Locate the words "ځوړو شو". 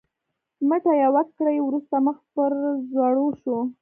2.93-3.57